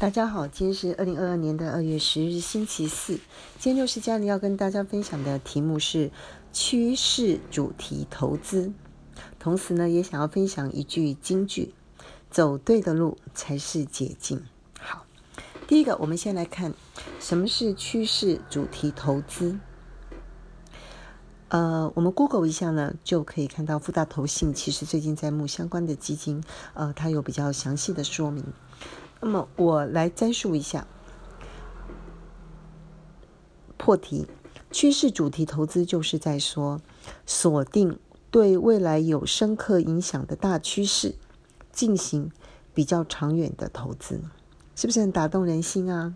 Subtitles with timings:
[0.00, 3.20] 大家好，今天是二零二二年的二月十日，星期四。
[3.58, 6.10] 今天六十家里要跟大家分享的题目是
[6.54, 8.72] 趋势主题投资，
[9.38, 11.74] 同时呢，也想要分享一句金句：
[12.30, 14.42] 走对的路才是捷径。
[14.80, 15.04] 好，
[15.68, 16.72] 第一个，我们先来看
[17.20, 19.58] 什么是趋势主题投资。
[21.48, 26.42] 呃，我们 Google 一下呢，就可以看到富大投信其实最近在募相关的基金，
[26.72, 28.42] 呃，它有比较详细的说明。
[29.20, 30.86] 那么我来摘述一下
[33.76, 34.26] 破题：
[34.70, 36.80] 趋势主题投资就是在说
[37.26, 37.98] 锁定
[38.30, 41.14] 对未来有深刻影响的大趋势，
[41.72, 42.30] 进行
[42.72, 44.20] 比较长远的投资，
[44.74, 46.14] 是不是很打动人心啊？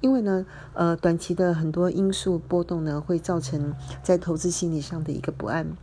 [0.00, 5.76] 因为呢，呃，短期的很多因素波动呢，会造成在投资心理上的一个不安。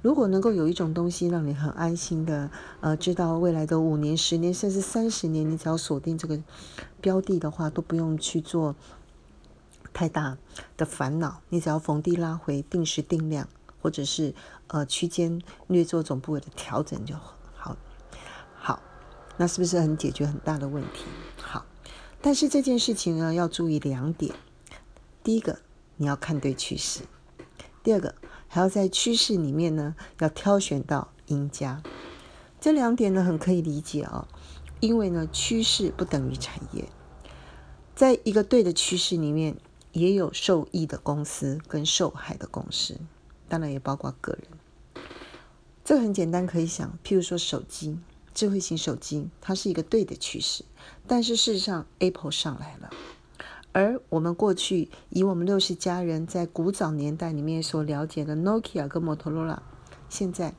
[0.00, 6.40] 如果能够有一种东西让你很安心的，呃，知道未来的五年、十年，甚至三十年，你只要锁定这个
[7.00, 8.76] 标的的话，都不用去做
[9.92, 10.38] 太大
[10.76, 11.40] 的烦恼。
[11.48, 13.48] 你只要逢低拉回、定时定量，
[13.82, 14.32] 或者是
[14.68, 17.76] 呃区间略做总部位的调整就好。
[18.54, 18.80] 好，
[19.36, 21.06] 那是不是很解决很大的问题？
[21.42, 21.66] 好，
[22.22, 24.32] 但是这件事情呢，要注意两点。
[25.24, 25.58] 第一个，
[25.96, 27.02] 你要看对趋势；
[27.82, 28.14] 第二个。
[28.48, 31.82] 还要在趋势里面呢，要挑选到赢家。
[32.60, 34.26] 这两点呢，很可以理解啊，
[34.80, 36.84] 因为呢，趋势不等于产业。
[37.94, 39.56] 在一个对的趋势里面，
[39.92, 42.98] 也有受益的公司跟受害的公司，
[43.48, 44.42] 当然也包括个人。
[45.84, 47.98] 这很简单，可以想，譬如说手机，
[48.34, 50.64] 智慧型手机，它是一个对的趋势，
[51.06, 52.90] 但是事实上，Apple 上来了。
[53.78, 59.62] 而我们过去以我们六十家人在古早年代里面所了解的 Nokia 跟摩托罗拉，
[60.08, 60.52] 现在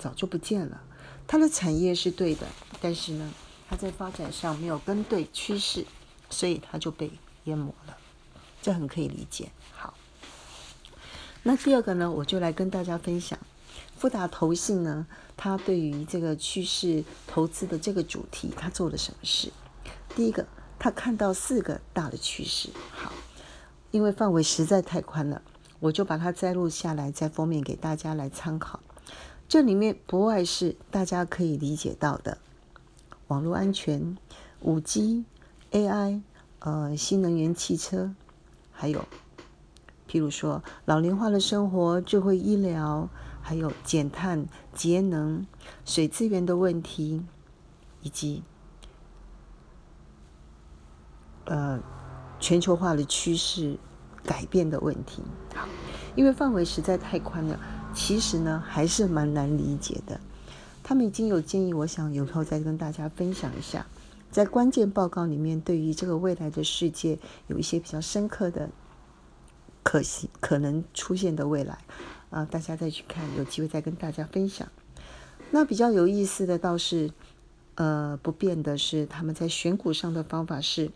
[0.00, 0.82] 早就不见了。
[1.28, 2.44] 它的产业是对的，
[2.80, 3.32] 但是呢，
[3.68, 5.86] 它在发展上没有跟对趋势，
[6.28, 7.12] 所以它就被
[7.44, 7.96] 淹没了。
[8.60, 9.48] 这很可以理解。
[9.70, 9.94] 好，
[11.44, 13.38] 那第二个呢，我就来跟大家分享
[13.96, 15.06] 富达投信呢，
[15.36, 19.52] 它对于这个趋势投资的这个主题，它做了什么事？
[20.16, 20.44] 第一个。
[20.78, 23.12] 他看到四个大的趋势，好，
[23.90, 25.42] 因为范围实在太宽了，
[25.80, 28.80] 我就把它摘录下来，在封面给大家来参考。
[29.48, 32.38] 这里面不外是大家可以理解到的
[33.28, 34.16] 网络安全、
[34.60, 35.24] 五 G、
[35.72, 36.20] AI、
[36.58, 38.14] 呃新能源汽车，
[38.70, 39.04] 还有
[40.08, 43.08] 譬如说老龄化的生活、智慧医疗，
[43.40, 45.46] 还有减碳节能、
[45.84, 47.22] 水资源的问题，
[48.02, 48.42] 以及。
[51.46, 51.80] 呃，
[52.40, 53.78] 全球化的趋势
[54.24, 55.22] 改变的问题，
[55.54, 55.68] 好，
[56.16, 57.58] 因为范围实在太宽了，
[57.94, 60.20] 其实呢还是蛮难理解的。
[60.82, 63.86] 他们已经有建议，我想有时候再跟大家分享一下，
[64.30, 68.68] 在关键报告里面，对于这个未来的世界有一些比较深刻的
[69.84, 71.78] 可惜可能出现的未来
[72.30, 74.66] 啊，大家再去看，有机会再跟大家分享。
[75.52, 77.12] 那比较有意思的倒是，
[77.76, 80.90] 呃，不变的是他们在选股上的方法是。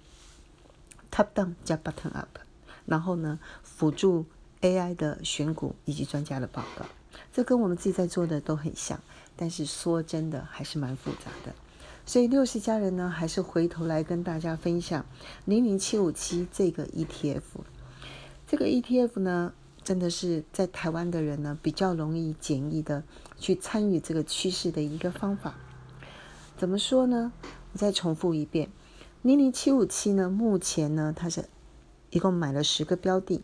[1.11, 2.39] Top down 加 bottom up，
[2.87, 4.27] 然后呢，辅助
[4.61, 6.87] AI 的选股以及专家的报告，
[7.33, 9.01] 这跟我们自己在做的都很像，
[9.37, 11.53] 但是说真的还是蛮复杂的。
[12.07, 15.05] 所以六十家人呢，还是回头来跟大家分享
[15.45, 17.43] 零零七五七这个 ETF。
[18.47, 23.03] 这个 ETF 呢，真的是在台湾的人呢比较容易简易的
[23.39, 25.55] 去参与这个趋势的一个方法。
[26.57, 27.33] 怎么说呢？
[27.73, 28.69] 我再重复一遍。
[29.23, 30.31] 零零七五七呢？
[30.31, 31.45] 目前呢，它是
[32.09, 33.43] 一共买了十个标的，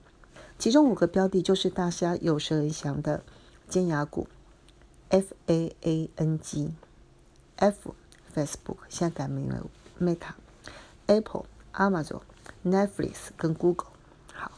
[0.59, 3.23] 其中五个标的就是大家有舌很详的
[3.69, 4.27] 尖牙股
[5.11, 7.95] ，F A A N G，F
[8.35, 9.57] Facebook 现在改名为
[10.01, 11.45] Meta，Apple、
[11.75, 12.23] Amazon、
[12.65, 13.91] Netflix 跟 Google。
[14.33, 14.53] 好，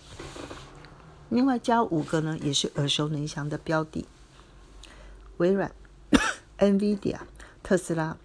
[1.31, 4.07] 另外加五个呢，也是耳熟能详的标的，
[5.39, 5.73] 微软、
[6.59, 7.19] NVIDIA、
[7.65, 8.17] 特斯拉。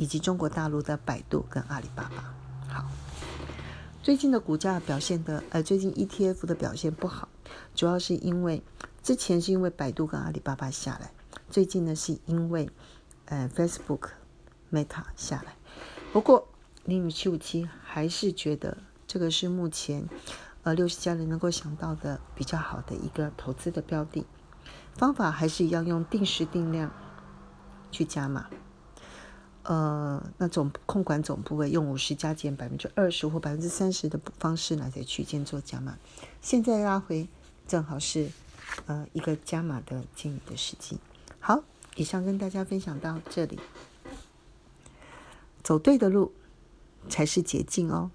[0.00, 2.34] 以及中国大陆的百度跟阿里巴巴，
[2.72, 2.88] 好，
[4.02, 7.28] 最近的股价表现的，呃，最近 ETF 的表现不好，
[7.74, 8.62] 主要是因为
[9.02, 11.12] 之前是因为百度跟阿里巴巴下来，
[11.50, 12.70] 最近呢是因为，
[13.26, 14.08] 呃，Facebook、
[14.72, 15.54] Meta 下来。
[16.14, 16.48] 不过
[16.86, 20.08] 零五七五七还是觉得这个是目前，
[20.62, 24.24] 呃，六十家人能够想到的比较好的一个投资的标的，
[24.94, 26.90] 方法还是一样用定时定量
[27.90, 28.48] 去加码。
[29.70, 35.96] 呃，那总控管总部位用五十加减百分之二十或百分之三十的方式来在区间做加码，
[36.42, 37.28] 现在拉回
[37.68, 38.32] 正好是
[38.86, 40.98] 呃一个加码的建议的时机。
[41.38, 41.62] 好，
[41.94, 43.60] 以上跟大家分享到这里，
[45.62, 46.32] 走对的路
[47.08, 48.10] 才是捷径哦。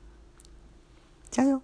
[1.32, 1.62] 加油！